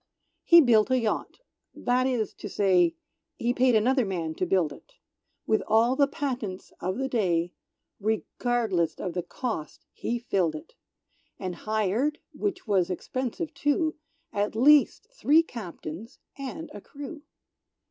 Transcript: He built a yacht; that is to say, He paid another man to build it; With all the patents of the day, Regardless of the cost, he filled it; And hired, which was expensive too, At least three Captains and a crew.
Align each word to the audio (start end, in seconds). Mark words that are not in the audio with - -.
He 0.43 0.61
built 0.61 0.89
a 0.89 0.97
yacht; 0.97 1.41
that 1.75 2.07
is 2.07 2.33
to 2.33 2.49
say, 2.49 2.95
He 3.37 3.53
paid 3.53 3.75
another 3.75 4.03
man 4.03 4.33
to 4.33 4.47
build 4.47 4.73
it; 4.73 4.93
With 5.45 5.61
all 5.67 5.95
the 5.95 6.07
patents 6.07 6.73
of 6.79 6.97
the 6.97 7.07
day, 7.07 7.53
Regardless 7.99 8.95
of 8.95 9.13
the 9.13 9.21
cost, 9.21 9.85
he 9.93 10.17
filled 10.17 10.55
it; 10.55 10.73
And 11.37 11.53
hired, 11.53 12.17
which 12.33 12.65
was 12.65 12.89
expensive 12.89 13.53
too, 13.53 13.93
At 14.33 14.55
least 14.55 15.07
three 15.11 15.43
Captains 15.43 16.17
and 16.35 16.71
a 16.73 16.81
crew. 16.81 17.21